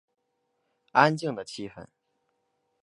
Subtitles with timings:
[0.93, 1.85] 安静的气氛